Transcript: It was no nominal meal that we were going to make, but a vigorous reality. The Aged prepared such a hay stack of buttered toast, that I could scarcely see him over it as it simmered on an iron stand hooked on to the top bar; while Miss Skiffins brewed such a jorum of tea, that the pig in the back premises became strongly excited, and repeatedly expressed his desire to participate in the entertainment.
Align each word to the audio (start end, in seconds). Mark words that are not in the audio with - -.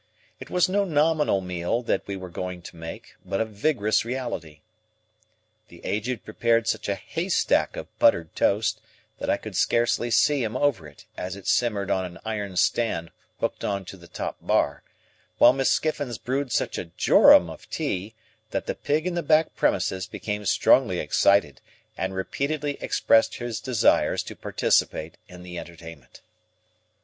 It 0.39 0.49
was 0.49 0.67
no 0.67 0.83
nominal 0.83 1.41
meal 1.41 1.83
that 1.83 2.07
we 2.07 2.17
were 2.17 2.31
going 2.31 2.63
to 2.63 2.75
make, 2.75 3.13
but 3.23 3.39
a 3.39 3.45
vigorous 3.45 4.03
reality. 4.03 4.61
The 5.67 5.85
Aged 5.85 6.25
prepared 6.25 6.67
such 6.67 6.89
a 6.89 6.95
hay 6.95 7.29
stack 7.29 7.75
of 7.75 7.99
buttered 7.99 8.35
toast, 8.35 8.81
that 9.19 9.29
I 9.29 9.37
could 9.37 9.55
scarcely 9.55 10.09
see 10.09 10.41
him 10.43 10.57
over 10.57 10.87
it 10.87 11.05
as 11.17 11.35
it 11.35 11.45
simmered 11.45 11.91
on 11.91 12.03
an 12.03 12.17
iron 12.25 12.57
stand 12.57 13.11
hooked 13.39 13.63
on 13.63 13.85
to 13.85 13.95
the 13.95 14.07
top 14.07 14.37
bar; 14.41 14.81
while 15.37 15.53
Miss 15.53 15.69
Skiffins 15.71 16.17
brewed 16.17 16.51
such 16.51 16.79
a 16.79 16.85
jorum 16.97 17.47
of 17.47 17.69
tea, 17.69 18.15
that 18.49 18.65
the 18.65 18.73
pig 18.73 19.05
in 19.05 19.13
the 19.13 19.21
back 19.21 19.55
premises 19.55 20.07
became 20.07 20.43
strongly 20.47 20.97
excited, 20.97 21.61
and 21.95 22.15
repeatedly 22.15 22.75
expressed 22.81 23.35
his 23.35 23.59
desire 23.59 24.17
to 24.17 24.35
participate 24.35 25.17
in 25.27 25.43
the 25.43 25.59
entertainment. 25.59 26.21